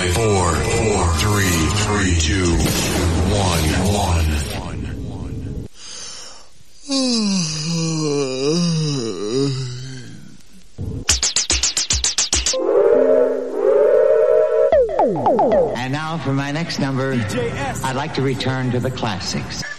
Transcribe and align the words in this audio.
Five, 0.00 0.14
four, 0.14 0.54
four, 0.54 1.06
three, 1.18 1.60
three, 1.84 2.16
two, 2.18 2.56
one, 3.30 3.64
one. 3.92 4.26
And 15.76 15.92
now 15.92 16.18
for 16.18 16.32
my 16.32 16.50
next 16.50 16.78
number, 16.78 17.12
I'd 17.12 17.92
like 17.94 18.14
to 18.14 18.22
return 18.22 18.70
to 18.70 18.80
the 18.80 18.90
classics. 18.90 19.69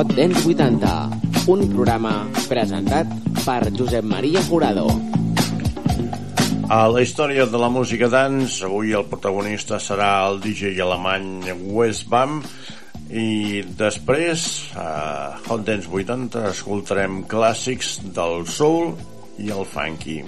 Hot 0.00 0.14
Dance 0.16 0.48
80, 0.48 0.90
un 1.52 1.66
programa 1.74 2.12
presentat 2.48 3.10
per 3.44 3.68
Josep 3.76 4.06
Maria 4.08 4.40
Jurado. 4.46 4.86
A 6.72 6.86
la 6.88 7.02
història 7.04 7.44
de 7.44 7.60
la 7.60 7.68
música 7.68 8.08
dance, 8.08 8.64
avui 8.64 8.96
el 8.96 9.04
protagonista 9.12 9.76
serà 9.76 10.24
el 10.30 10.40
DJ 10.40 10.80
alemany 10.80 11.52
Wes 11.76 12.06
Bam 12.08 12.40
i 13.12 13.60
després, 13.76 14.72
a 14.72 15.36
Hot 15.50 15.68
Dance 15.68 15.92
80, 15.92 16.48
escoltarem 16.56 17.26
clàssics 17.28 17.98
del 18.16 18.46
soul 18.48 18.94
i 19.36 19.52
el 19.52 19.68
funky. 19.68 20.22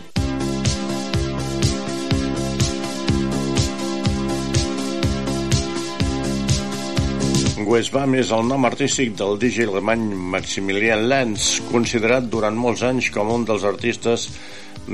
Wes 7.73 7.89
Bam 7.89 8.13
és 8.21 8.29
el 8.37 8.43
nom 8.45 8.67
artístic 8.69 9.15
del 9.17 9.39
DJ 9.41 9.65
alemany 9.71 10.03
Maximilian 10.35 11.07
Lenz, 11.09 11.55
considerat 11.71 12.27
durant 12.29 12.59
molts 12.61 12.83
anys 12.85 13.07
com 13.15 13.31
un 13.33 13.47
dels 13.49 13.65
artistes 13.65 14.27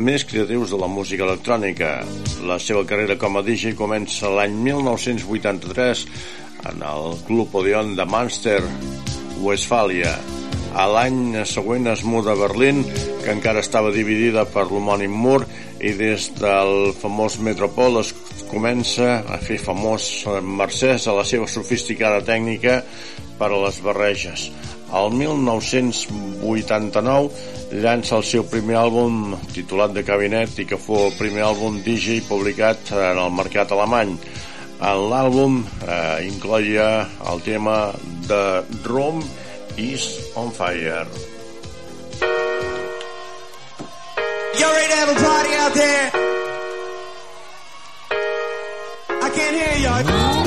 més 0.07 0.23
creatius 0.29 0.71
de 0.71 0.79
la 0.79 0.87
música 0.87 1.27
electrònica. 1.27 1.89
La 2.47 2.61
seva 2.63 2.85
carrera 2.87 3.17
com 3.19 3.35
a 3.35 3.43
DJ 3.43 3.73
comença 3.75 4.31
l'any 4.31 4.55
1983 4.69 6.05
en 6.71 6.87
el 6.93 7.19
Club 7.27 7.59
Odeon 7.59 7.97
de 7.99 8.07
Münster, 8.07 8.61
Westfàlia. 9.43 10.15
A 10.79 10.87
l'any 10.87 11.41
següent 11.51 11.91
es 11.91 12.07
muda 12.07 12.37
a 12.37 12.39
Berlín, 12.45 12.85
que 13.25 13.35
encara 13.35 13.65
estava 13.67 13.91
dividida 13.91 14.47
per 14.47 14.69
l'homònim 14.71 15.19
mur, 15.27 15.41
i 15.81 15.93
des 15.95 16.31
del 16.39 16.93
famós 16.99 17.39
Metropol 17.43 18.01
es 18.01 18.15
comença 18.51 19.25
a 19.29 19.39
fer 19.43 19.59
famós 19.63 20.25
mercès 20.43 21.07
a 21.07 21.13
la 21.15 21.25
seva 21.29 21.47
sofisticada 21.51 22.25
tècnica 22.27 22.83
per 23.39 23.53
a 23.53 23.61
les 23.67 23.81
barreges. 23.85 24.51
El 24.89 25.13
1989 25.13 27.29
llança 27.85 28.17
el 28.17 28.25
seu 28.25 28.45
primer 28.49 28.79
àlbum 28.81 29.37
titulat 29.53 29.93
de 29.93 30.01
cabinet 30.03 30.59
i 30.59 30.65
que 30.69 30.79
fou 30.81 31.07
el 31.11 31.17
primer 31.19 31.45
àlbum 31.51 31.83
DJ 31.85 32.23
publicat 32.29 32.79
en 32.97 33.19
el 33.21 33.31
mercat 33.37 33.73
alemany. 33.77 34.17
En 34.79 34.99
l'àlbum 35.11 35.61
eh, 35.61 36.19
incloia 36.31 37.09
el 37.33 37.39
tema 37.45 37.93
de 38.31 38.43
Room 38.87 39.19
is 39.77 40.33
on 40.35 40.51
Fire. 40.55 41.28
You 44.59 44.65
ready 44.65 44.89
to 44.89 44.97
have 44.97 45.09
a 45.09 45.15
party 45.15 45.55
out 45.55 45.75
there? 45.75 46.11
I 49.23 49.31
can't 49.31 49.57
hear 49.57 49.75
y'all. 49.85 50.38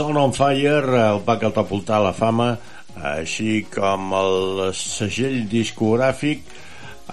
Is 0.00 0.06
on 0.06 0.32
fire 0.32 0.96
el 0.96 1.18
va 1.26 1.34
catapultar 1.36 1.98
a 1.98 2.04
la 2.06 2.12
fama 2.16 2.44
així 3.08 3.66
com 3.68 4.14
el 4.16 4.62
segell 4.72 5.42
discogràfic 5.50 6.46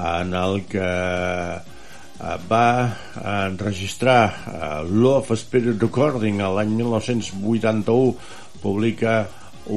en 0.09 0.31
el 0.41 0.61
que 0.71 0.85
eh, 0.87 2.37
va 2.47 2.69
enregistrar 3.31 4.21
eh, 4.29 4.69
Love 4.87 5.35
Spirit 5.41 5.83
Recording 5.83 6.39
l'any 6.39 6.71
1981 6.77 8.15
publica 8.63 9.17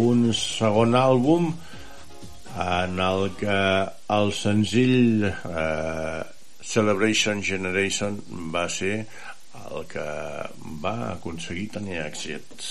un 0.04 0.22
segon 0.42 0.94
àlbum 1.00 1.50
en 2.66 3.02
el 3.08 3.26
que 3.42 3.58
el 4.20 4.30
senzill 4.38 5.26
eh, 5.32 6.22
Celebration 6.76 7.42
Generation 7.50 8.22
va 8.54 8.68
ser 8.70 8.94
el 9.66 9.90
que 9.96 10.06
va 10.86 10.96
aconseguir 11.10 11.72
tenir 11.74 11.98
èxit. 12.04 12.70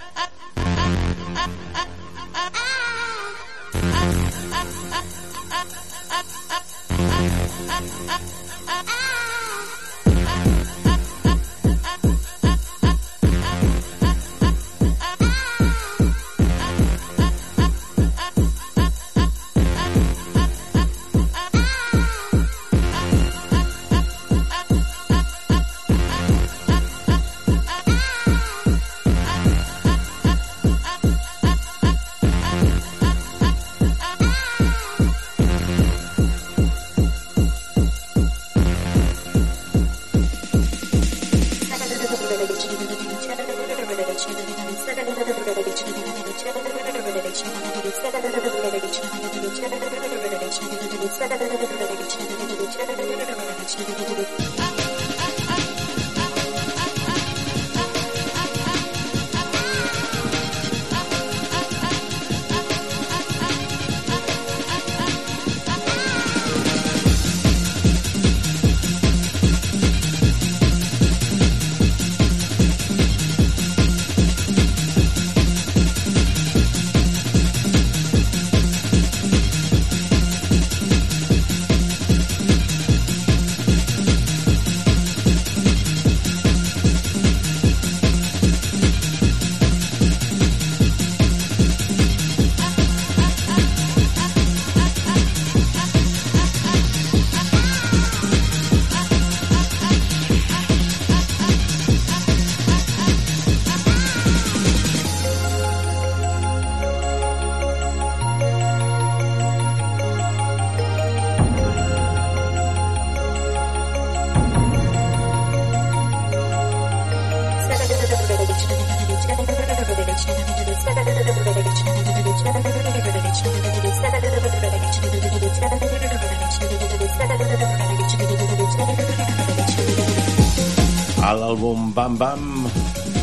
Bam 132.11 132.17
Bam 132.19 132.65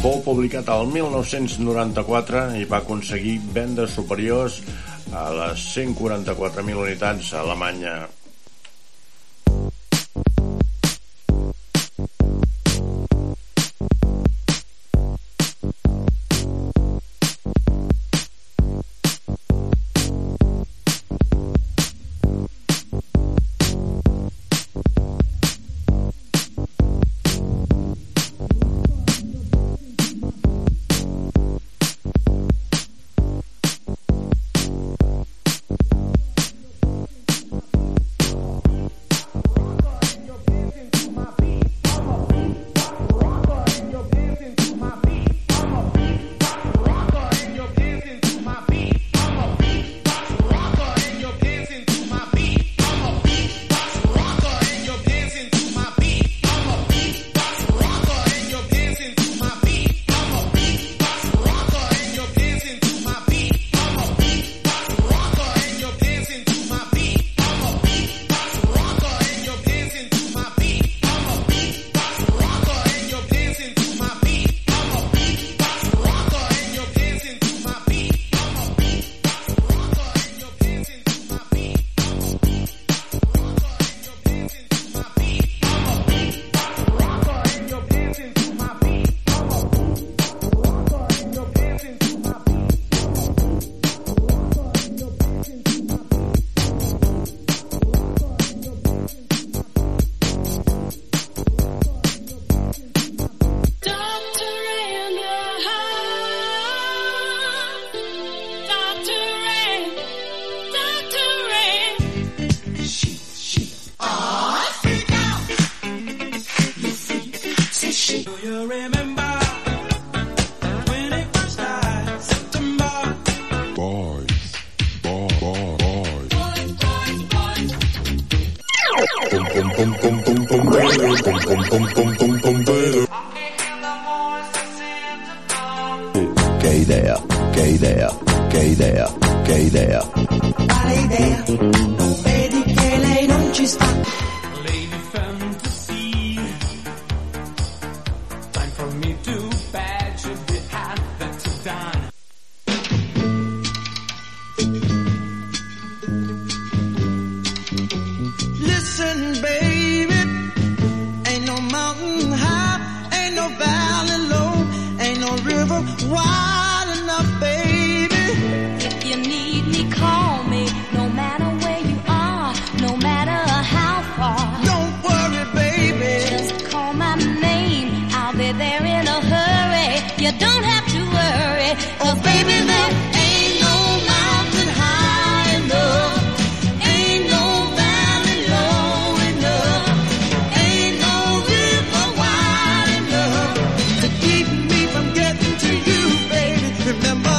fou 0.00 0.20
publicat 0.24 0.68
el 0.72 0.86
1994 0.94 2.44
i 2.56 2.64
va 2.70 2.78
aconseguir 2.80 3.34
vendes 3.52 3.92
superiors 3.98 4.62
a 5.12 5.26
les 5.34 5.64
144.000 5.74 6.84
unitats 6.86 7.34
a 7.34 7.42
Alemanya. 7.42 7.96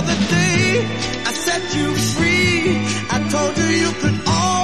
The 0.09 0.17
day 0.35 0.69
I 1.29 1.31
set 1.45 1.63
you 1.77 1.87
free. 2.13 2.61
I 3.15 3.17
told 3.33 3.53
you 3.57 3.67
you 3.83 3.91
could 4.01 4.17
always 4.27 4.58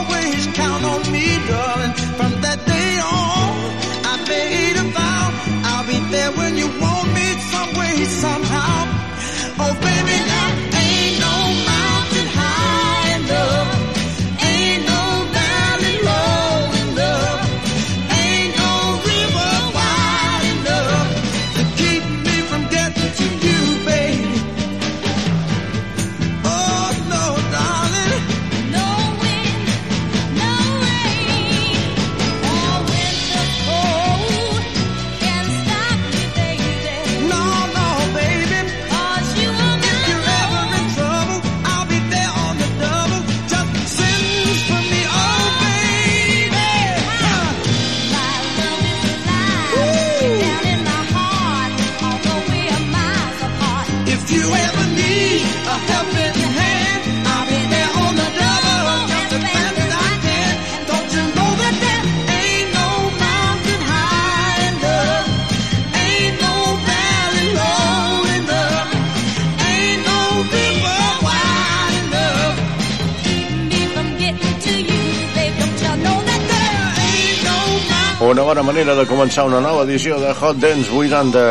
bona 78.45 78.61
manera 78.61 78.93
de 78.93 79.03
començar 79.09 79.47
una 79.47 79.57
nova 79.57 79.83
edició 79.87 80.19
de 80.21 80.29
Hot 80.37 80.59
Dance 80.61 80.91
80. 80.93 81.43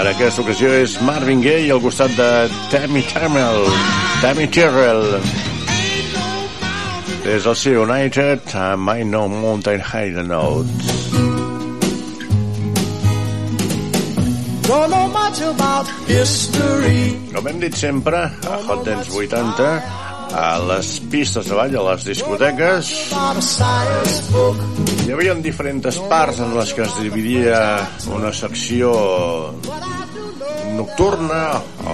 En 0.00 0.06
aquesta 0.08 0.40
ocasió 0.40 0.70
és 0.72 0.94
Marvin 1.04 1.42
Gaye 1.44 1.68
al 1.74 1.82
costat 1.84 2.14
de 2.16 2.28
Tammy 2.72 3.02
Terrell. 3.10 3.66
Tammy 4.22 4.46
Terrell. 4.48 5.18
Des 7.26 7.44
del 7.44 7.56
seu 7.60 7.82
United 7.82 8.54
amb 8.56 8.88
I 8.94 9.04
Know 9.04 9.28
Mountain 9.28 9.84
High 9.84 10.24
Notes. 10.24 10.94
Don't 14.64 14.88
know 14.88 15.06
much 15.12 15.44
about 15.44 15.92
history. 16.08 17.12
Com 17.34 17.52
hem 17.52 17.60
dit 17.60 17.76
sempre, 17.76 18.24
a 18.48 18.62
Hot 18.64 18.86
Dance 18.88 19.12
80, 19.12 20.03
a 20.34 20.58
les 20.58 20.88
pistes 21.10 21.46
de 21.46 21.54
ball, 21.54 21.76
a 21.78 21.82
les 21.92 22.04
discoteques, 22.08 22.90
hi 25.04 25.12
havia 25.14 25.34
diferents 25.38 25.98
parts 26.10 26.40
en 26.42 26.54
les 26.58 26.72
que 26.74 26.82
es 26.82 26.96
dividia 26.98 27.60
una 28.10 28.32
secció 28.34 28.90
nocturna 30.74 31.42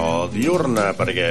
o 0.01 0.27
diurna, 0.33 0.89
perquè 0.97 1.29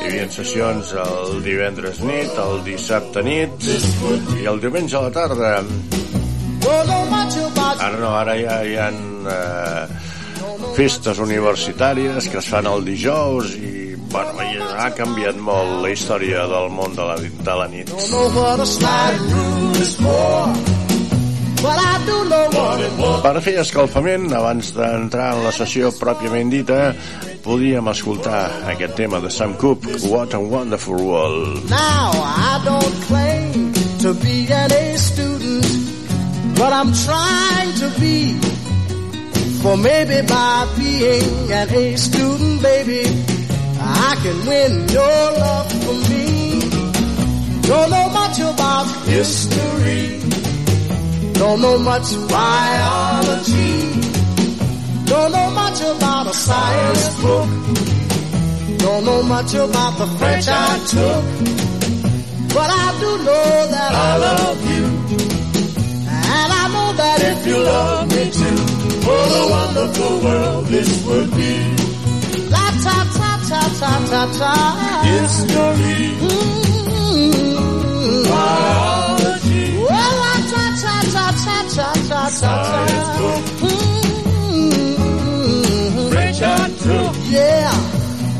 hi 0.00 0.08
havia 0.08 0.26
sessions 0.34 0.92
el 1.04 1.40
divendres 1.46 2.02
nit, 2.02 2.34
el 2.42 2.64
dissabte 2.66 3.22
nit 3.22 3.70
i 4.40 4.48
el 4.50 4.58
diumenge 4.62 4.98
a 4.98 5.06
la 5.06 5.14
tarda. 5.14 5.52
Ara 7.80 7.96
no, 8.00 8.10
ara 8.18 8.34
ja 8.40 8.60
hi 8.66 8.74
ha 8.76 8.88
eh, 8.90 9.84
festes 10.76 11.22
universitàries 11.22 12.28
que 12.32 12.40
es 12.42 12.50
fan 12.50 12.66
el 12.68 12.84
dijous 12.84 13.54
i 13.56 13.79
bueno, 14.10 14.66
ha 14.78 14.90
canviat 14.96 15.38
molt 15.40 15.80
la 15.84 15.90
història 15.94 16.44
del 16.50 16.70
món 16.74 16.94
de 16.96 17.06
la, 17.06 17.16
de 17.20 17.56
la 17.60 17.66
nit. 17.70 17.90
Per 23.20 23.34
fer 23.44 23.56
escalfament, 23.60 24.30
abans 24.32 24.72
d'entrar 24.76 25.28
en 25.36 25.44
la 25.44 25.52
sessió 25.54 25.92
pròpiament 25.98 26.52
dita, 26.52 26.80
podíem 27.44 27.90
escoltar 27.92 28.42
aquest 28.72 28.96
tema 28.98 29.20
de 29.20 29.30
Sam 29.30 29.54
Cooke, 29.60 30.00
What 30.08 30.34
a 30.34 30.40
Wonderful 30.40 31.02
World. 31.04 31.68
Now, 31.70 32.10
I 32.14 32.60
don't 32.64 32.96
claim 33.08 33.72
to 34.00 34.14
be 34.14 34.46
an 34.50 34.72
A 34.72 34.96
student, 34.96 35.66
but 36.56 36.72
I'm 36.72 36.92
trying 36.92 37.74
to 37.84 37.88
be. 38.00 38.38
For 39.60 39.76
maybe 39.76 40.22
by 40.26 40.66
being 40.78 41.52
an 41.52 41.68
A 41.68 41.96
student, 41.96 42.62
baby, 42.62 43.04
I 43.82 44.16
can 44.22 44.38
win 44.46 44.88
your 44.88 45.22
love 45.42 45.72
for 45.82 45.94
me. 46.10 46.60
Don't 47.62 47.90
know 47.90 48.08
much 48.10 48.38
about 48.40 48.86
history. 49.06 50.20
Don't 51.34 51.60
know 51.62 51.78
much 51.78 52.08
biology. 52.28 53.76
Don't 55.06 55.32
know 55.32 55.50
much 55.50 55.80
about 55.80 56.26
a 56.26 56.34
science 56.34 57.20
book. 57.22 57.48
Don't 58.78 59.04
know 59.04 59.22
much 59.22 59.54
about 59.54 59.98
the 59.98 60.06
French 60.18 60.46
I 60.48 60.78
took. 60.92 61.24
But 62.54 62.68
I 62.68 62.86
do 63.00 63.10
know 63.24 63.66
that 63.74 63.92
I 63.94 64.16
love 64.16 64.60
you. 64.72 64.84
And 66.36 66.52
I 66.62 66.64
know 66.74 66.92
that 67.00 67.18
if 67.32 67.46
you 67.46 67.58
love 67.58 68.08
me 68.08 68.30
too, 68.30 68.58
what 69.06 69.30
a 69.40 69.44
wonderful 69.56 70.20
world 70.24 70.66
this 70.66 71.06
would 71.06 71.30
be. 71.34 71.54
La 72.50 72.66
ta 72.84 72.96
ta 73.16 73.39
ta 73.50 73.62
ta 73.80 73.92
ta 74.10 74.22
ta. 74.38 74.54
History. 75.10 76.02
Mm-hmm. 76.22 77.50
Biology. 78.30 79.64
Well, 79.90 80.12
la 80.22 80.34
ta 80.52 80.64
ta 80.82 80.94
ta 81.14 81.26
ta 81.44 81.56
ta 81.74 81.88
ta 82.08 82.22
ta 82.40 82.52
ta. 82.68 82.80
Mm-hmm. 83.64 83.90
Took. 86.84 87.14
Yeah. 87.36 87.72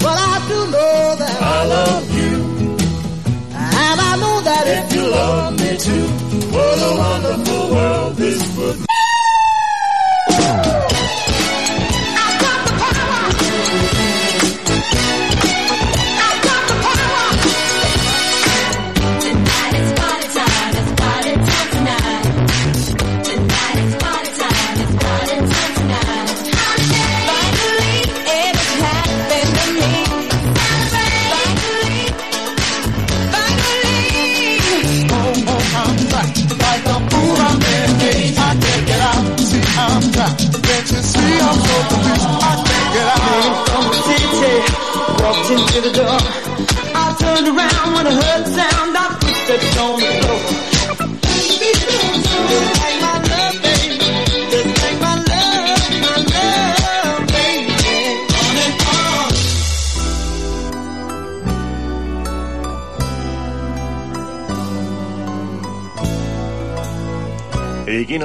But 0.05 0.17
I 0.17 0.35
do 0.49 0.59
know 0.75 0.99
that 1.23 1.37
I 1.43 1.59
love 1.75 2.07
you. 2.21 2.35
And 3.83 3.99
I 4.09 4.13
know 4.23 4.37
that 4.49 4.65
if 4.77 4.87
you 4.95 5.05
love 5.19 5.53
me 5.61 5.71
too, 5.87 6.07
what 6.55 6.77
a 6.89 6.91
wonderful 7.03 7.63
world 7.75 8.13
this 8.17 8.41
would 8.57 8.77
be. 8.79 8.90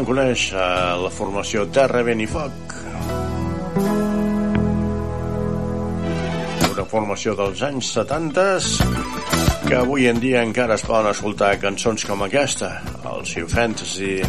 vam 0.05 0.13
conèixer 0.13 0.57
eh, 0.57 1.01
la 1.01 1.09
formació 1.09 1.65
Terra, 1.73 2.03
Vent 2.03 2.21
i 2.21 2.27
Foc. 2.29 2.73
Una 6.69 6.85
formació 6.85 7.35
dels 7.35 7.61
anys 7.65 7.89
70 7.95 8.45
que 9.65 9.75
avui 9.79 10.05
en 10.07 10.19
dia 10.21 10.43
encara 10.45 10.75
es 10.75 10.85
poden 10.85 11.09
escoltar 11.09 11.55
cançons 11.59 12.05
com 12.05 12.21
aquesta, 12.21 12.81
el 13.09 13.25
Sea 13.25 13.47
Fantasy, 13.49 14.21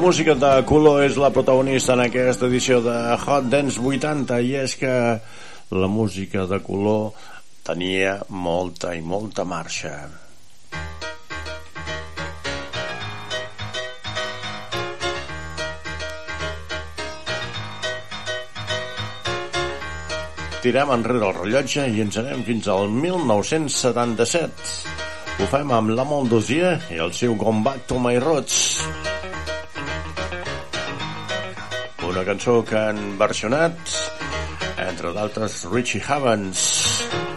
música 0.00 0.32
de 0.34 0.64
color 0.64 1.02
és 1.04 1.16
la 1.20 1.28
protagonista 1.28 1.92
en 1.92 2.00
aquesta 2.06 2.46
edició 2.48 2.78
de 2.80 2.94
Hot 3.20 3.50
Dance 3.52 3.76
80 3.76 4.38
i 4.40 4.54
és 4.62 4.72
que 4.80 4.92
la 5.76 5.88
música 5.92 6.46
de 6.48 6.56
color 6.64 7.12
tenia 7.66 8.14
molta 8.32 8.94
i 8.96 9.02
molta 9.04 9.44
marxa. 9.44 9.92
Tirem 20.64 20.90
enrere 20.96 21.28
el 21.28 21.36
rellotge 21.42 21.86
i 21.92 22.00
ens 22.06 22.16
anem 22.24 22.40
fins 22.48 22.68
al 22.72 22.88
1977. 22.88 24.50
Ho 25.40 25.46
fem 25.52 25.72
amb 25.76 25.92
la 25.92 26.04
Moldosier 26.08 26.78
i 26.88 27.00
el 27.04 27.12
seu 27.16 27.36
Gone 27.36 27.64
Back 27.68 27.88
to 27.88 28.00
My 28.00 28.16
Roots. 28.20 29.09
la 32.20 32.26
cançó 32.26 32.58
que 32.68 32.76
han 32.76 32.98
versionat, 33.16 33.94
entre 34.84 35.14
d'altres, 35.16 35.62
Richie 35.72 36.04
Havens. 36.04 37.29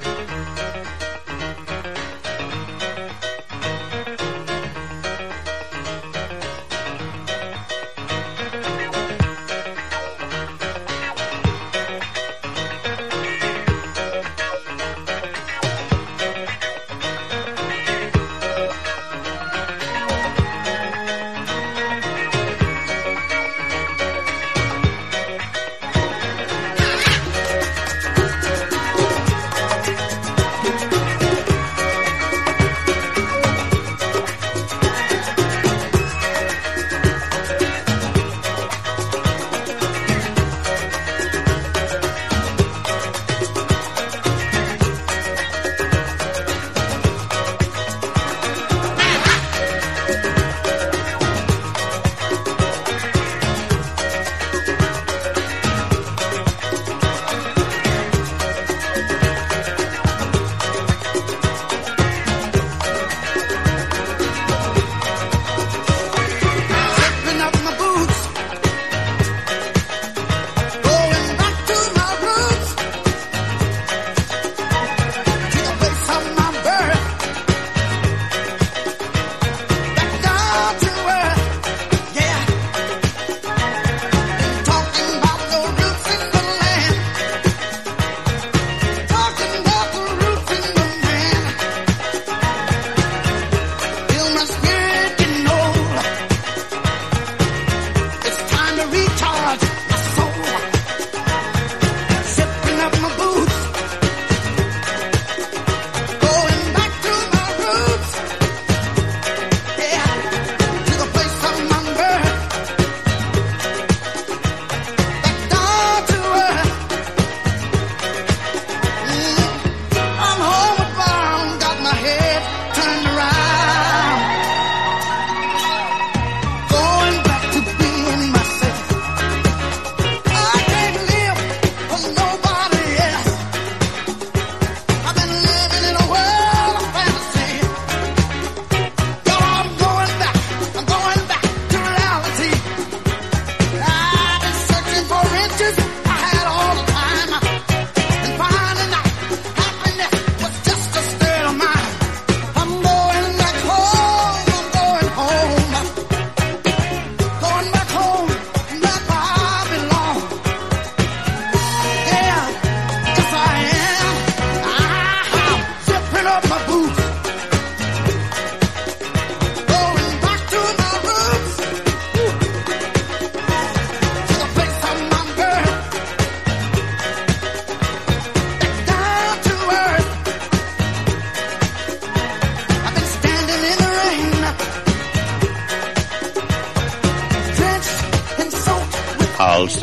up 166.33 166.49
my 166.49 166.65
boots. 166.65 166.92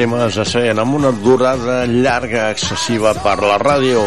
temes 0.00 0.38
a 0.40 0.46
ser 0.48 0.70
amb 0.80 0.94
una 0.96 1.10
durada 1.12 1.82
llarga 1.84 2.46
excessiva 2.54 3.10
per 3.20 3.34
la 3.44 3.58
ràdio. 3.60 4.00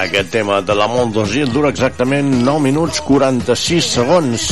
Aquest 0.00 0.32
tema 0.34 0.56
de 0.66 0.74
la 0.74 0.88
Mont 0.90 1.12
dura 1.14 1.70
exactament 1.70 2.32
9 2.42 2.62
minuts 2.64 2.98
46 3.06 3.90
segons. 3.92 4.46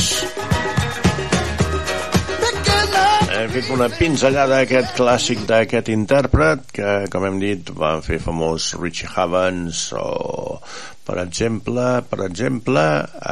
Hem 3.35 3.51
fet 3.57 3.71
una 3.75 3.89
pinzellada 3.91 4.61
a 4.61 4.63
aquest 4.63 4.95
clàssic 4.95 5.43
d'aquest 5.49 5.91
intèrpret 5.91 6.71
que, 6.79 6.93
com 7.11 7.27
hem 7.27 7.41
dit, 7.43 7.73
van 7.75 7.99
fer 8.05 8.21
famós 8.23 8.69
Richie 8.79 9.11
Havens 9.11 9.89
o, 9.91 10.61
per 11.03 11.19
exemple, 11.25 11.89
per 12.07 12.21
exemple, 12.29 12.85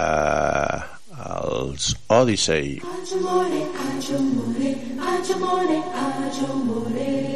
eh, 0.04 0.84
els 1.30 1.96
Odyssey. 2.20 2.82
Ajumore, 3.00 3.63
ajumore, 3.88 4.76
ajumore, 5.15 5.80
ajumore. 6.28 7.35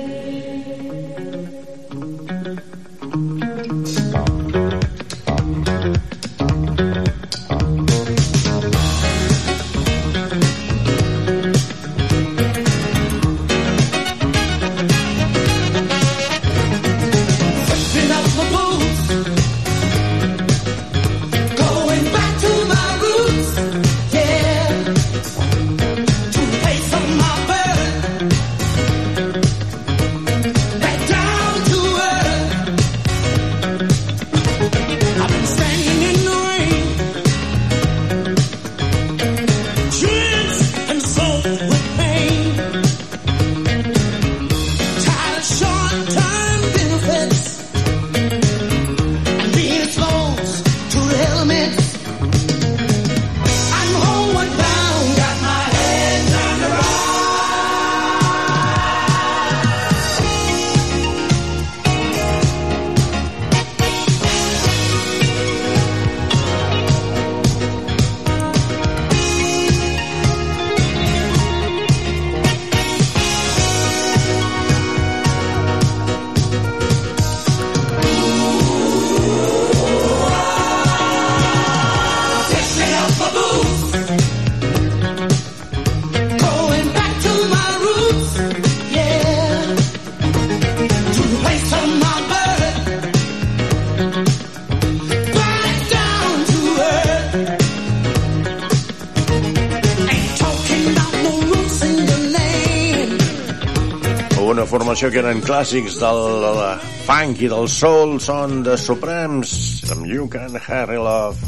això 105.00 105.14
que 105.14 105.22
eren 105.22 105.38
clàssics 105.40 105.94
del, 106.02 106.18
del 106.44 106.58
funk 107.06 107.40
i 107.46 107.48
del 107.48 107.70
soul 107.72 108.18
són 108.20 108.58
de 108.66 108.74
Supremes 108.76 109.54
amb 109.96 110.04
You 110.12 110.28
Can 110.28 110.60
Harry 110.60 111.00
Love. 111.00 111.40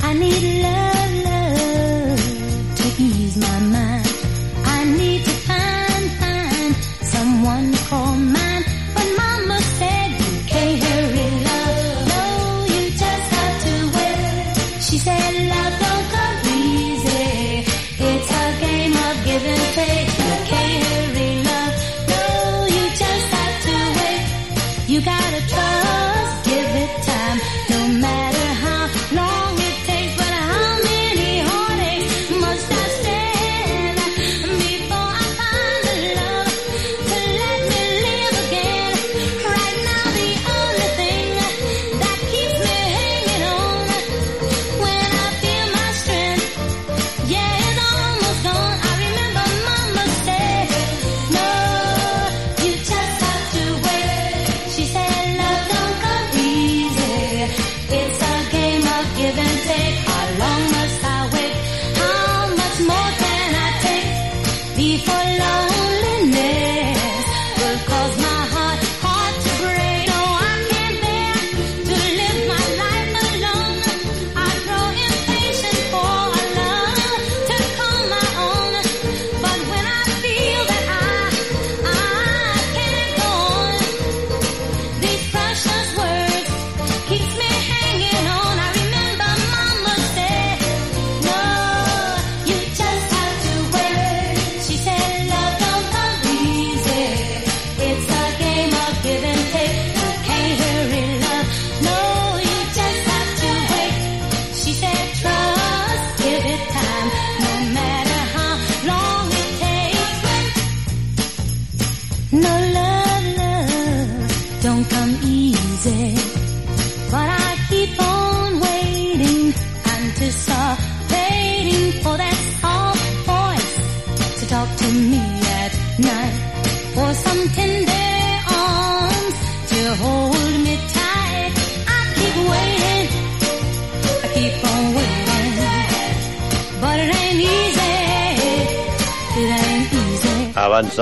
I 0.00 0.14
need 0.16 0.47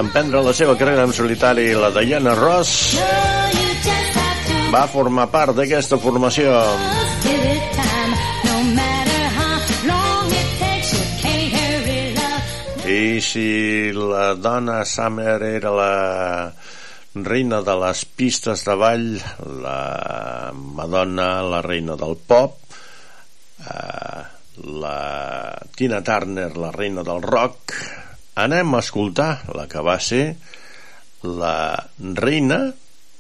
emprendre 0.01 0.43
la 0.45 0.53
seva 0.57 0.75
carrera 0.77 1.05
en 1.07 1.13
solitari 1.17 1.71
la 1.77 1.89
Diana 1.95 2.35
Ross 2.37 2.97
va 4.73 4.85
formar 4.93 5.27
part 5.33 5.57
d'aquesta 5.57 5.99
formació. 6.03 6.53
I 12.87 13.19
si 13.25 13.49
la 13.97 14.35
dona 14.39 14.85
Summer 14.87 15.37
era 15.43 15.73
la 15.75 15.93
reina 17.17 17.63
de 17.65 17.75
les 17.81 18.05
pistes 18.05 18.63
de 18.69 18.75
ball, 18.79 19.07
la 19.65 20.53
Madonna, 20.55 21.29
la 21.43 21.63
reina 21.65 21.97
del 21.99 22.19
pop, 22.29 22.59
eh, 23.65 24.25
la 24.87 24.99
Tina 25.75 26.03
Turner, 26.05 26.51
la 26.57 26.71
reina 26.75 27.03
del 27.07 27.23
rock, 27.23 27.75
anem 28.37 28.75
a 28.77 28.83
escoltar 28.85 29.31
la 29.57 29.65
que 29.71 29.83
va 29.85 29.97
ser 30.01 30.37
la 31.25 31.89
reina 31.99 32.61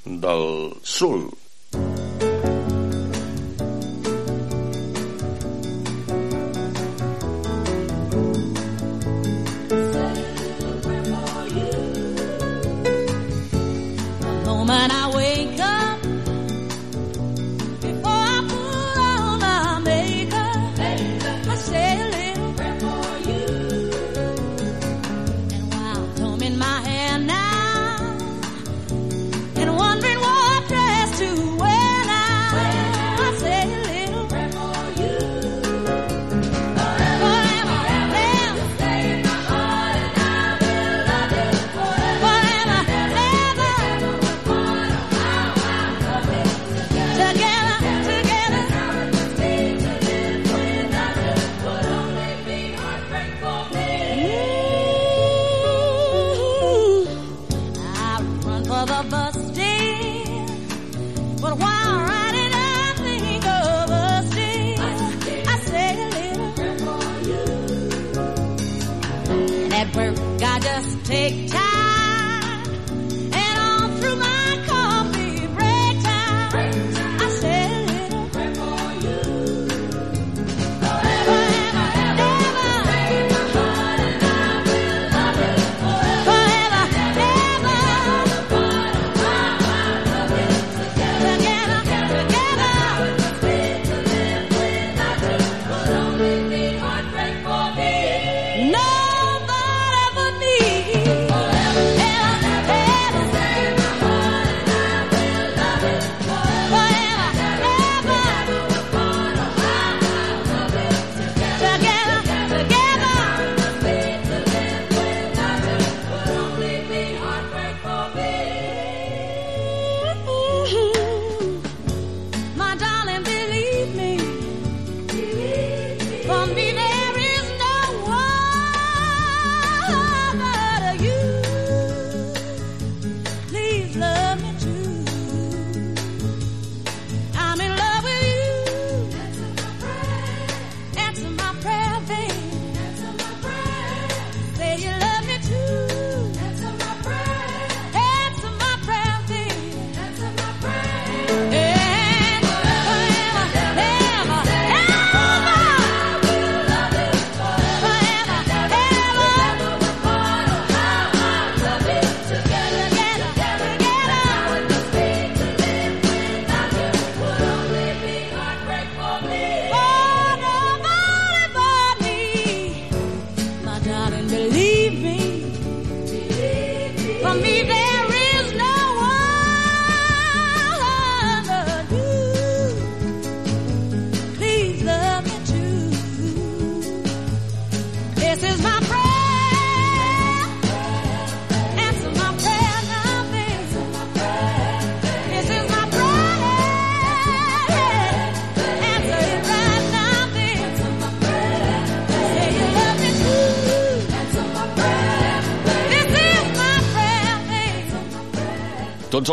del 0.04 0.46
Sul. 0.84 1.26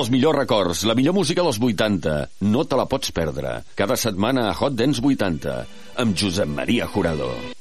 els 0.03 0.11
millors 0.11 0.35
records, 0.35 0.81
la 0.89 0.97
millor 0.99 1.15
música 1.15 1.45
dels 1.45 1.61
80. 1.63 2.15
No 2.51 2.65
te 2.67 2.79
la 2.79 2.87
pots 2.91 3.15
perdre. 3.15 3.55
Cada 3.79 3.95
setmana 3.95 4.49
a 4.49 4.55
Hot 4.59 4.75
Dance 4.75 4.99
80, 4.99 5.57
amb 6.03 6.19
Josep 6.19 6.49
Maria 6.59 6.91
Jurador. 6.91 7.52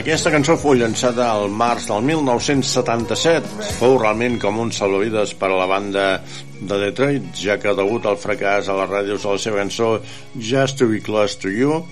Aquesta 0.00 0.30
cançó 0.32 0.54
fou 0.56 0.72
llançada 0.80 1.26
al 1.28 1.50
març 1.52 1.84
del 1.90 2.06
1977. 2.08 3.50
Fou 3.76 3.98
realment 4.00 4.38
com 4.40 4.56
un 4.62 4.70
salvavides 4.72 5.34
per 5.36 5.50
a 5.50 5.58
la 5.58 5.66
banda 5.68 6.04
de 6.56 6.78
Detroit, 6.86 7.26
ja 7.36 7.58
que 7.60 7.74
degut 7.76 8.08
al 8.08 8.16
fracàs 8.22 8.70
a 8.70 8.78
les 8.78 8.88
ràdios 8.88 9.26
de 9.26 9.34
la 9.34 9.42
seva 9.42 9.58
cançó 9.60 9.90
Just 10.38 10.80
to 10.80 10.88
be 10.88 11.02
close 11.04 11.36
to 11.42 11.52
you, 11.52 11.82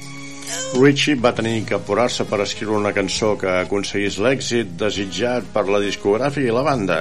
Richie 0.79 1.19
va 1.21 1.35
tenir 1.37 1.67
que 1.69 1.77
apurar-se 1.77 2.25
per 2.31 2.41
escriure 2.47 2.81
una 2.81 2.95
cançó 2.97 3.35
que 3.37 3.59
aconseguís 3.67 4.17
l'èxit 4.25 4.73
desitjat 4.81 5.53
per 5.53 5.67
la 5.69 5.85
discogràfica 5.85 6.49
i 6.49 6.57
la 6.57 6.65
banda. 6.65 6.99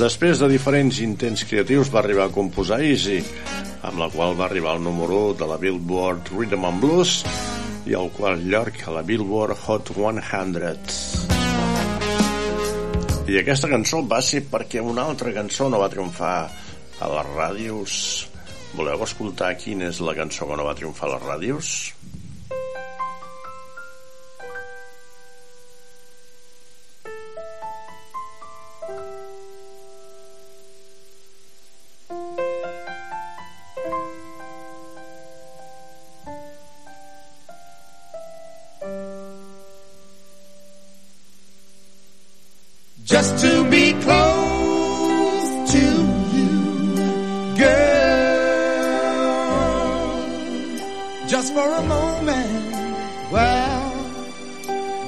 Després 0.00 0.40
de 0.40 0.48
diferents 0.48 1.04
intents 1.04 1.44
creatius 1.52 1.92
va 1.92 2.00
arribar 2.00 2.30
a 2.30 2.36
composar 2.40 2.80
Easy, 2.80 3.20
amb 3.84 4.00
la 4.00 4.08
qual 4.08 4.40
va 4.40 4.48
arribar 4.48 4.72
al 4.72 4.82
número 4.88 5.26
1 5.34 5.40
de 5.44 5.52
la 5.52 5.60
Billboard 5.60 6.32
Rhythm 6.32 6.64
and 6.72 6.80
Blues 6.80 7.18
i 7.86 7.94
al 7.94 8.10
quart 8.16 8.42
lloc 8.42 8.82
a 8.86 8.94
la 8.96 9.02
Billboard 9.02 9.56
Hot 9.66 9.92
100. 9.94 11.28
I 13.28 13.36
aquesta 13.42 13.68
cançó 13.68 14.00
va 14.08 14.22
ser 14.24 14.46
perquè 14.48 14.80
una 14.80 15.04
altra 15.04 15.34
cançó 15.36 15.68
no 15.68 15.82
va 15.82 15.90
triomfar 15.92 16.36
a 16.98 17.12
les 17.12 17.30
ràdios. 17.36 17.92
Voleu 18.74 19.04
escoltar 19.04 19.54
quina 19.60 19.92
és 19.92 20.00
la 20.00 20.16
cançó 20.16 20.48
que 20.48 20.56
no 20.56 20.64
va 20.64 20.76
triomfar 20.78 21.08
a 21.08 21.12
les 21.14 21.26
ràdios? 21.28 21.74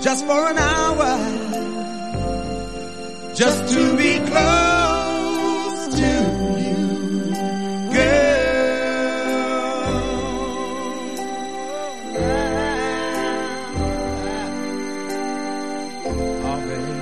Just 0.00 0.24
for 0.24 0.48
an 0.48 0.56
hour, 0.56 1.18
just 3.34 3.68
to 3.74 3.96
be 3.98 4.18
close 4.30 5.94
to 5.94 6.10
you, 6.58 6.86
girl. 7.92 8.40
Oh, 16.46 16.60
baby. 16.66 16.94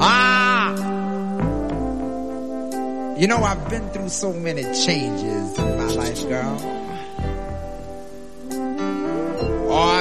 Ah! 0.00 0.70
You 3.16 3.26
know, 3.26 3.38
I've 3.38 3.68
been 3.68 3.88
through 3.90 4.08
so 4.10 4.32
many 4.32 4.62
changes 4.62 5.58
in 5.58 5.76
my 5.76 5.86
life, 5.94 6.28
girl. 6.28 6.77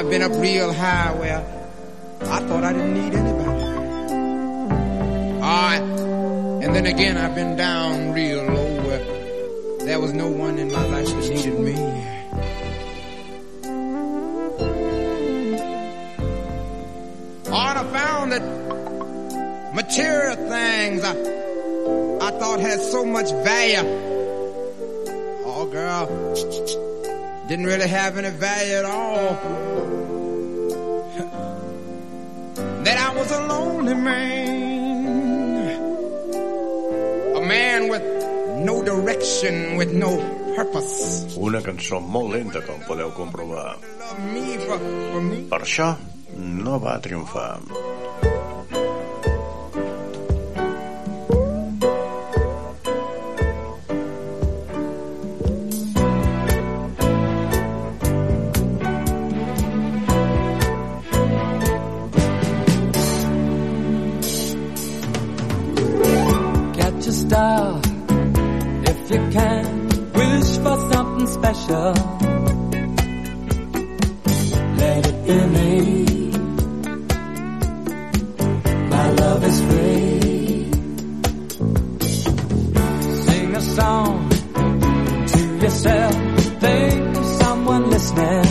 I've 0.07 0.11
been 0.11 0.21
up 0.21 0.41
real 0.41 0.71
high 0.71 1.13
where 1.15 1.39
I 2.21 2.39
thought 2.39 2.63
I 2.63 2.71
didn't 2.71 2.93
need 2.93 3.13
anybody. 3.13 3.63
Ah, 5.41 5.73
and 5.73 6.73
then 6.73 6.85
again, 6.85 7.17
I've 7.17 7.35
been 7.35 7.57
down 7.57 8.13
real 8.13 8.45
low 8.45 8.83
where 8.83 9.03
there 9.85 9.99
was 9.99 10.13
no 10.13 10.29
one 10.29 10.59
in 10.59 10.71
my 10.71 10.85
life 10.85 11.07
that 11.07 11.29
needed 11.29 11.59
me. 11.59 11.73
And 17.51 17.77
I 17.77 17.83
found 17.91 18.31
that 18.31 19.73
material 19.75 20.37
things 20.37 21.03
I, 21.03 21.11
I 22.27 22.31
thought 22.39 22.61
had 22.61 22.79
so 22.79 23.03
much 23.03 23.29
value. 23.43 23.83
Oh, 25.45 25.67
girl, 25.69 26.07
didn't 27.49 27.65
really 27.65 27.89
have 27.89 28.17
any 28.17 28.29
value 28.29 28.73
at 28.73 28.85
all. 28.85 29.76
Lonely 33.87 34.03
man, 34.03 35.79
a 37.35 37.41
man 37.41 37.89
with 37.89 38.03
no 38.65 38.83
direction, 38.83 39.77
with 39.77 39.93
no 39.93 40.17
purpose. 40.55 41.37
Una 41.37 41.61
cançó 41.61 41.99
molt 42.01 42.33
lenta, 42.35 42.61
com 42.67 42.79
podeu 42.87 43.11
comprovar. 43.15 43.77
Per 45.51 45.61
això 45.61 45.93
no 46.37 46.79
va 46.83 46.99
triomfar. 47.03 47.61
Song 83.77 84.27
to 85.31 85.39
yourself. 85.61 86.15
Think 86.61 87.15
someone 87.41 87.89
listening. 87.91 88.46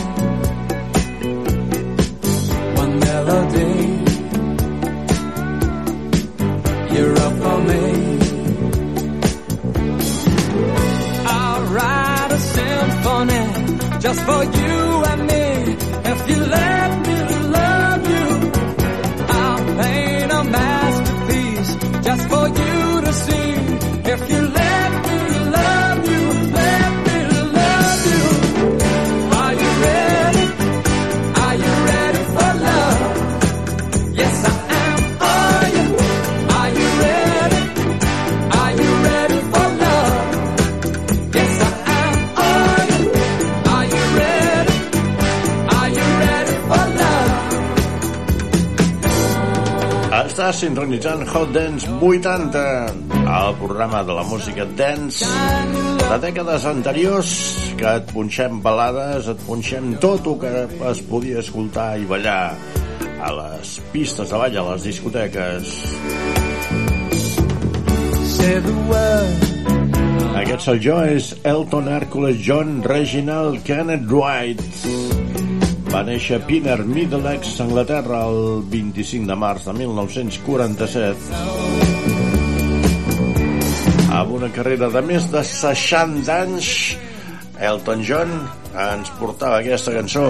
Sintonitzant 50.57 51.20
Hot 51.28 51.50
Dance 51.52 51.88
80, 52.00 52.61
el 53.12 53.54
programa 53.61 54.02
de 54.02 54.14
la 54.16 54.22
música 54.24 54.64
dance 54.64 55.26
de 56.00 56.18
dècades 56.22 56.64
anteriors, 56.64 57.32
que 57.76 57.90
et 58.00 58.07
punxem 58.09 58.62
balades, 58.64 59.28
et 59.28 59.42
punxem 59.44 59.92
tot 60.00 60.24
el 60.32 60.38
que 60.40 60.52
es 60.92 61.02
podia 61.11 61.42
escoltar 61.44 61.90
i 62.00 62.09
ballar 62.09 62.57
a 63.20 63.32
les 63.36 63.74
pistes 63.92 64.32
de 64.32 64.40
ball, 64.40 64.57
a 64.62 64.64
les 64.70 64.88
discoteques. 64.88 65.74
Aquest 70.40 70.70
sol 70.70 70.80
jo 70.80 71.02
és 71.04 71.34
Elton 71.44 71.92
Hercules 71.92 72.40
John 72.40 72.80
Reginald 72.86 73.61
Kenneth 73.68 74.09
Wright. 74.09 75.05
Va 75.97 76.03
néixer 76.05 76.36
Pinner, 76.44 76.82
Middlesex, 76.84 77.55
Anglaterra, 77.64 78.18
el 78.28 78.61
25 78.68 79.24
de 79.30 79.36
març 79.40 79.64
de 79.64 79.72
1947. 79.78 81.30
Amb 84.18 84.34
una 84.36 84.51
carrera 84.53 84.90
de 84.92 85.03
més 85.09 85.30
de 85.32 85.40
60 85.40 86.28
anys, 86.34 86.68
Elton 87.70 88.05
John 88.05 88.28
ens 88.76 89.09
portava 89.16 89.62
aquesta 89.62 89.97
cançó 89.97 90.26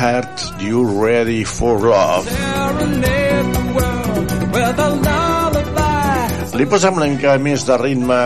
Heart 0.00 0.58
You 0.66 0.82
Ready 0.98 1.46
for 1.46 1.78
Love. 1.86 2.26
Li 6.58 6.66
posem 6.74 6.98
una 6.98 7.06
mica 7.14 7.38
més 7.38 7.70
de 7.70 7.78
ritme 7.86 8.18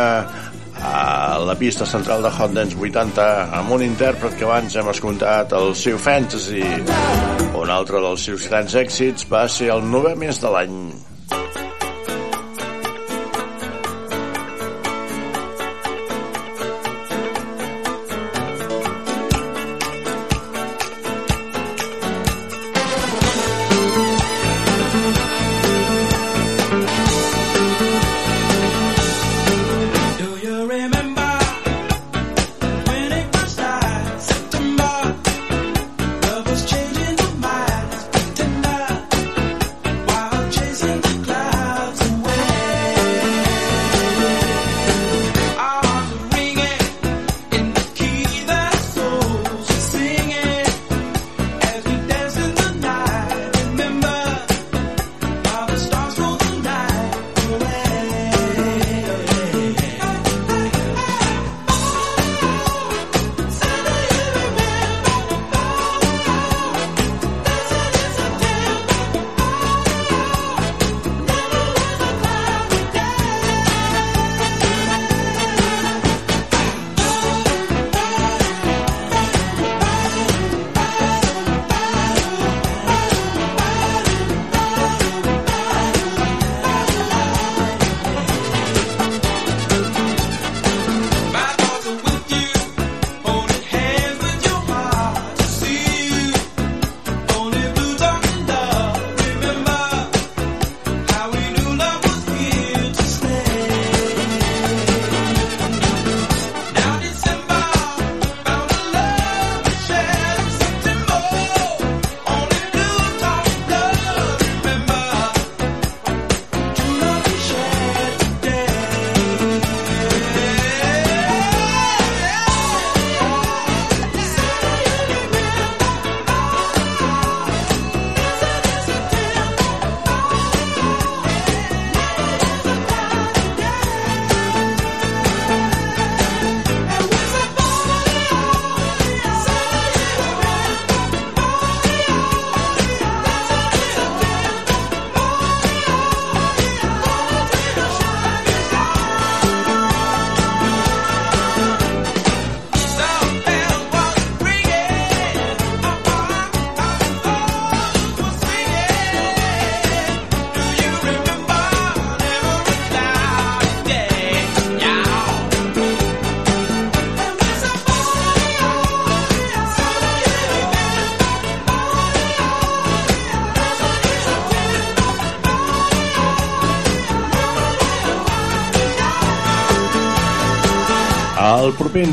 a 0.80 1.04
la 1.44 1.56
pista 1.58 1.86
central 1.86 2.22
de 2.24 2.30
Hot 2.30 2.54
Dance 2.56 2.78
80 2.78 3.26
amb 3.58 3.74
un 3.76 3.82
intèrpret 3.84 4.38
que 4.38 4.46
abans 4.46 4.76
hem 4.76 4.88
escoltat 4.92 5.52
el 5.58 5.74
seu 5.76 5.98
Fantasy. 5.98 6.62
Un 7.56 7.74
altre 7.74 8.00
dels 8.04 8.24
seus 8.30 8.48
grans 8.48 8.78
èxits 8.86 9.28
va 9.28 9.44
ser 9.50 9.68
el 9.74 9.84
novè 9.90 10.14
mes 10.16 10.40
de 10.40 10.54
l'any 10.54 10.80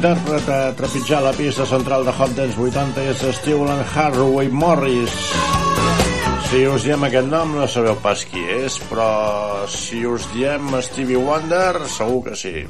intèrpret 0.04 0.50
a 0.52 0.74
trepitjar 0.76 1.22
la 1.24 1.32
pista 1.32 1.64
central 1.64 2.04
de 2.04 2.12
Hot 2.12 2.34
Dance 2.36 2.60
80 2.60 3.06
és 3.08 3.22
Steven 3.38 3.84
Harroway 3.96 4.50
Morris. 4.52 5.16
Si 6.50 6.66
us 6.68 6.84
diem 6.84 7.08
aquest 7.08 7.32
nom 7.32 7.56
no 7.56 7.72
sabeu 7.72 7.96
pas 8.04 8.28
qui 8.28 8.44
és, 8.60 8.82
però 8.90 9.64
si 9.72 10.04
us 10.04 10.28
diem 10.36 10.76
Stevie 10.84 11.24
Wonder, 11.24 11.86
segur 11.88 12.26
que 12.28 12.36
sí. 12.36 12.68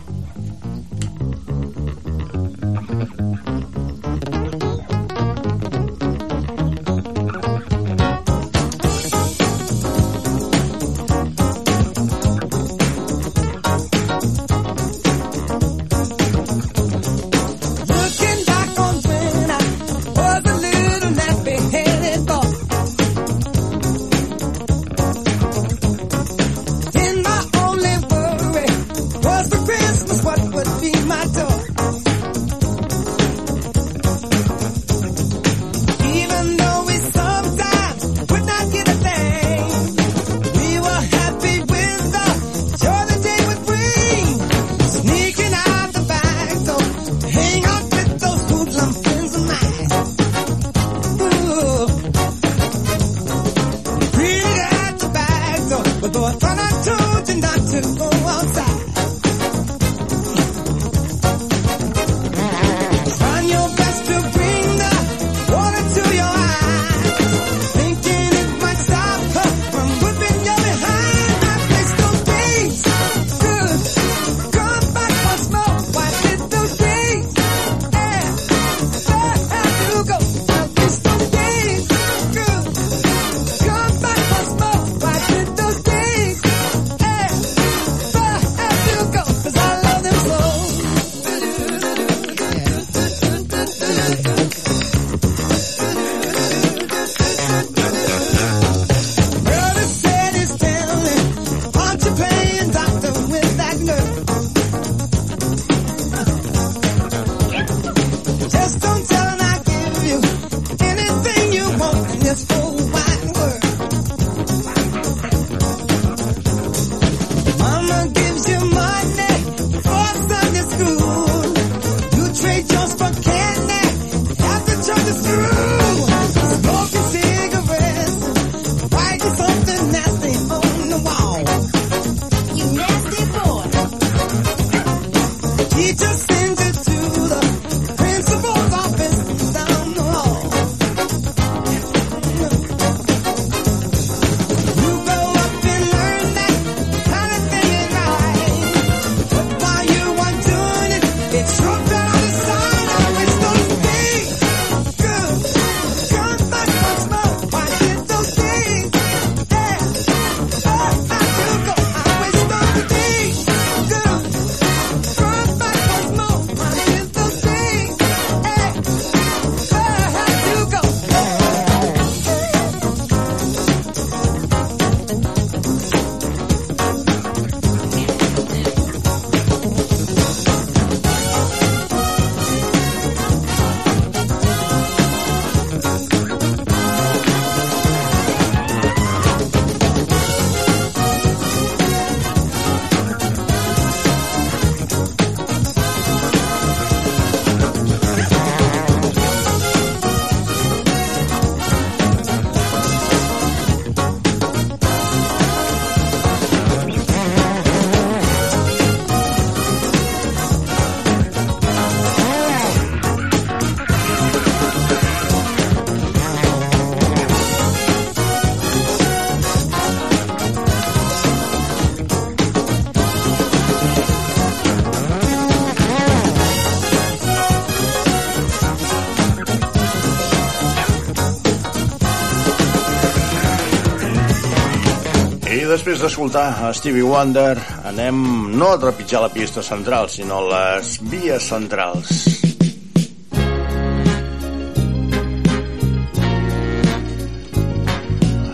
Després 235.83 235.99
d'escoltar 235.99 236.63
a 236.63 236.67
Stevie 236.71 237.03
Wonder, 237.03 237.57
anem 237.83 238.19
no 238.55 238.69
a 238.71 238.77
trepitjar 238.79 239.19
la 239.19 239.27
pista 239.33 239.59
central, 239.59 240.07
sinó 240.07 240.37
les 240.47 240.93
vies 241.11 241.43
centrals. 241.43 242.21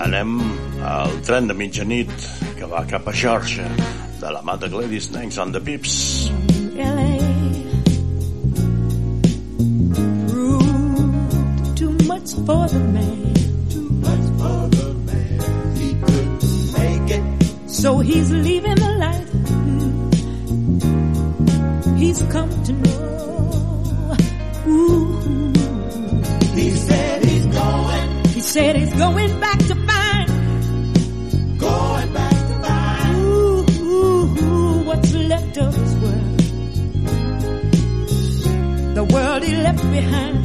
Anem 0.07 0.34
al 0.95 1.13
tren 1.30 1.53
de 1.53 1.59
mitjanit 1.61 2.09
que 2.57 2.71
va 2.73 2.82
cap 2.89 3.05
a 3.05 3.13
Georgia, 3.13 3.69
de 4.17 4.34
la 4.34 4.41
mà 4.41 4.57
de 4.57 4.73
Gladys 4.73 5.11
Knights 5.13 5.38
on 5.38 5.53
the 5.53 5.61
Pips. 5.61 6.32
LA. 6.82 7.13
Too 11.77 11.93
much 12.09 12.34
for 12.41 12.65
the 12.73 12.86
man. 12.89 13.18
He's 18.10 18.32
leaving 18.32 18.76
the 18.76 18.91
life 19.05 19.30
he's 21.99 22.22
come 22.34 22.49
to 22.64 22.74
know. 22.74 24.16
Ooh. 24.68 25.53
He 26.55 26.70
said 26.72 27.26
he's 27.26 27.45
going. 27.45 28.26
He 28.36 28.41
said 28.41 28.76
he's 28.78 28.93
going 28.93 29.39
back 29.39 29.60
to 29.60 29.76
find. 29.89 30.28
Going 31.60 32.14
back 32.14 32.38
to 32.49 32.55
find. 32.64 33.16
Ooh, 33.18 33.66
ooh, 33.86 34.26
ooh, 34.43 34.84
what's 34.88 35.14
left 35.14 35.57
of 35.57 35.76
his 35.76 35.95
world. 36.01 36.39
The 38.95 39.03
world 39.03 39.43
he 39.43 39.55
left 39.68 39.84
behind. 39.91 40.39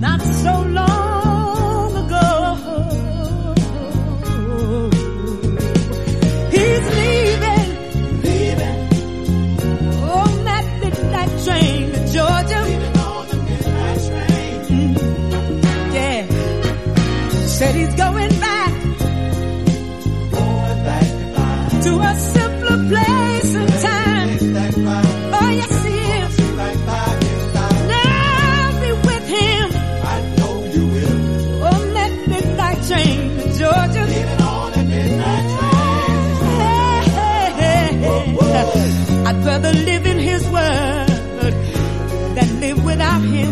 Not 0.00 0.20
so 0.20 0.62
long 0.78 1.01
stop 43.12 43.22
him. 43.24 43.51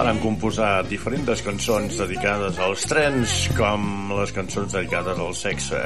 Varen 0.00 0.16
composar 0.22 0.80
diferents 0.88 1.42
cançons 1.44 1.98
dedicades 2.00 2.56
als 2.64 2.86
trens, 2.88 3.32
com 3.52 4.14
les 4.16 4.30
cançons 4.32 4.72
dedicades 4.72 5.18
al 5.20 5.34
sexe. 5.36 5.76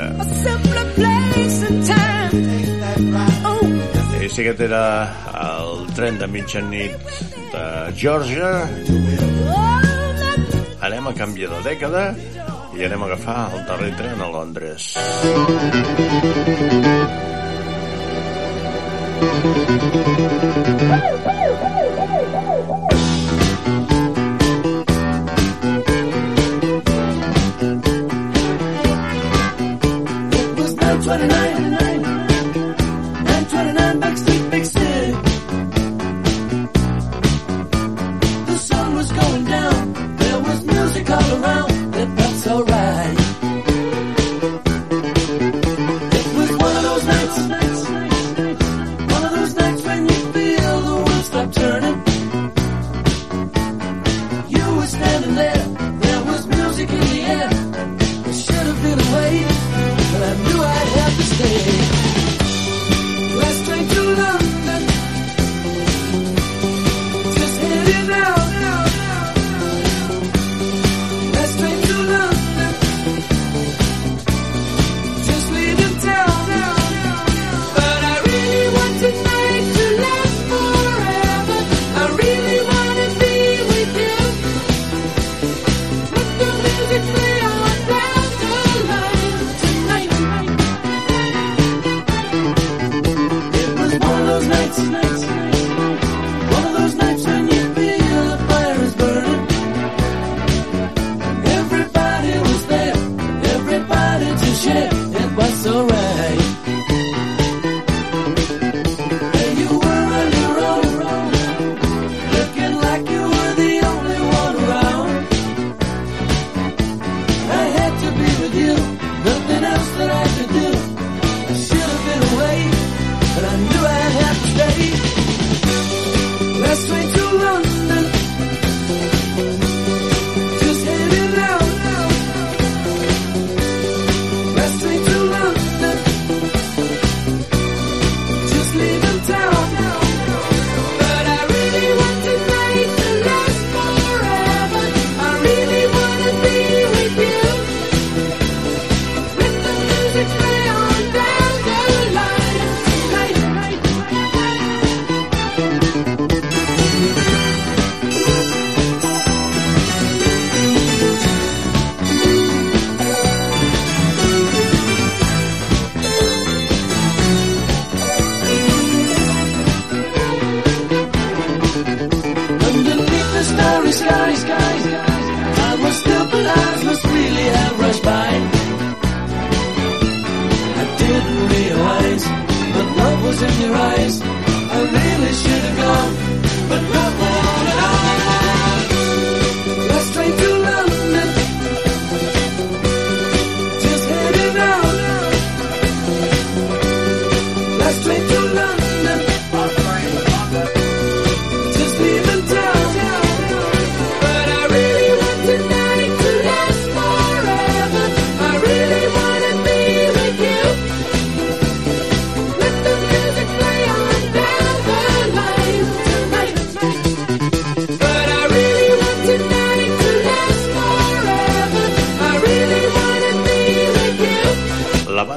I 4.23 4.29
si 4.31 4.45
aquest 4.45 4.62
era 4.69 4.85
el 5.41 5.83
tren 5.99 6.21
de 6.23 6.29
mitjanit 6.31 6.95
de 7.51 7.65
Georgia, 7.99 8.53
anem 10.79 11.11
a 11.11 11.15
canviar 11.19 11.51
de 11.57 11.61
dècada 11.73 12.07
i 12.79 12.87
anem 12.87 13.03
a 13.03 13.11
agafar 13.11 13.41
el 13.51 13.67
darrer 13.67 13.93
tren 13.99 14.23
a 14.23 14.31
Londres. 14.31 14.95
It 20.97 22.33
was 22.33 22.43
929, 31.07 32.03
929, 33.25 34.01
Backstreet 34.01 34.51
Vixen. 34.51 35.13
The 38.47 38.57
sun 38.57 38.95
was 38.95 39.13
going 39.13 39.45
down, 39.45 39.93
there 40.17 40.41
was 40.41 40.65
music 40.65 41.11
all 41.11 41.43
around, 41.43 41.95
and 41.95 42.19
that's 42.19 42.47
alright. 42.47 42.84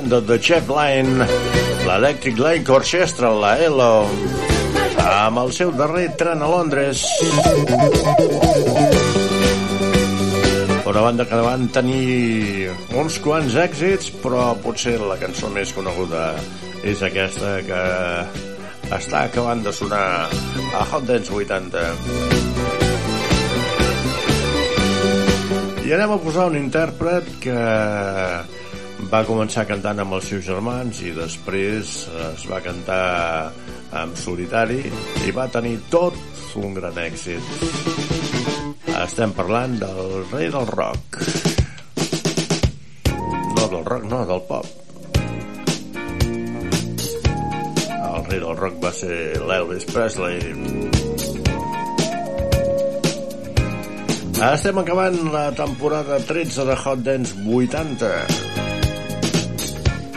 de 0.08 0.22
The 0.22 0.38
Chef 0.40 0.70
Line, 0.72 1.26
l'Electric 1.84 2.38
Light 2.40 2.70
Orchestra, 2.70 3.32
la 3.36 3.58
ELO, 3.60 4.08
amb 5.04 5.42
el 5.42 5.52
seu 5.56 5.74
darrer 5.76 6.06
tren 6.20 6.42
a 6.44 6.48
Londres. 6.48 7.04
Una 10.88 11.04
banda 11.04 11.26
que 11.28 11.42
van 11.44 11.68
tenir 11.76 12.70
uns 12.96 13.20
quants 13.24 13.58
èxits, 13.60 14.12
però 14.24 14.54
potser 14.64 14.96
la 15.02 15.20
cançó 15.20 15.52
més 15.52 15.74
coneguda 15.76 16.30
és 16.88 17.04
aquesta 17.04 17.58
que 17.68 17.82
està 18.96 19.26
acabant 19.28 19.66
de 19.66 19.74
sonar 19.76 20.06
a 20.28 20.86
Hot 20.88 21.04
Dance 21.10 21.34
80. 21.34 21.84
I 25.88 25.94
anem 25.96 26.16
a 26.16 26.22
posar 26.24 26.48
un 26.52 26.56
intèrpret 26.60 27.28
que 27.44 27.60
va 29.08 29.22
començar 29.24 29.64
cantant 29.68 30.02
amb 30.04 30.18
els 30.18 30.26
seus 30.28 30.44
germans 30.44 30.98
i 31.06 31.14
després 31.16 31.92
es 32.28 32.44
va 32.50 32.60
cantar 32.64 33.52
en 34.02 34.12
solitari 34.20 34.82
i 35.28 35.32
va 35.36 35.46
tenir 35.52 35.78
tot 35.92 36.18
un 36.60 36.74
gran 36.76 36.98
èxit. 37.00 37.40
Estem 38.98 39.32
parlant 39.38 39.78
del 39.80 40.26
rei 40.32 40.50
del 40.52 40.68
rock. 40.74 41.22
No 43.56 43.68
del 43.72 43.86
rock, 43.86 44.04
no, 44.12 44.22
del 44.28 44.44
pop. 44.50 44.68
El 48.08 48.24
rei 48.28 48.40
del 48.44 48.56
rock 48.60 48.80
va 48.84 48.92
ser 48.92 49.18
l'Elvis 49.48 49.88
Presley. 49.94 50.42
Estem 54.52 54.84
acabant 54.84 55.22
la 55.34 55.48
temporada 55.56 56.20
13 56.28 56.68
de 56.68 56.82
Hot 56.84 57.06
Dance 57.08 57.40
80. 57.48 58.67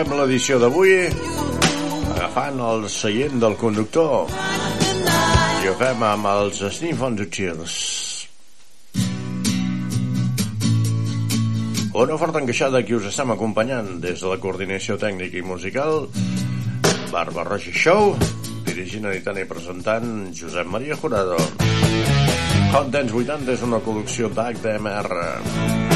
acabem 0.00 0.16
l'edició 0.16 0.56
d'avui 0.56 0.94
agafant 2.14 2.60
el 2.64 2.86
seient 2.88 3.34
del 3.42 3.52
conductor. 3.60 4.30
I 5.60 5.68
ho 5.68 5.74
fem 5.76 6.04
amb 6.08 6.28
els 6.30 6.62
Sniff 6.72 7.02
on 7.04 7.18
the 7.18 7.26
Cheers. 7.28 7.74
Una 11.92 12.16
forta 12.16 12.40
encaixada 12.40 12.80
que 12.80 12.96
us 12.96 13.10
estem 13.10 13.34
acompanyant 13.36 13.98
des 14.00 14.24
de 14.24 14.32
la 14.32 14.40
coordinació 14.40 14.96
tècnica 14.96 15.36
i 15.36 15.44
musical 15.44 16.06
Barba 17.12 17.44
Roja 17.44 17.76
Show 17.76 18.14
dirigint, 18.64 19.04
editant 19.12 19.36
i 19.36 19.48
presentant 19.52 20.10
Josep 20.32 20.64
Maria 20.64 20.96
Jurado. 20.96 21.36
Hot 22.72 22.88
Dance 22.88 23.12
80 23.12 23.52
és 23.52 23.68
una 23.68 23.84
col·lecció 23.84 24.32
d'HDMR 24.32 25.89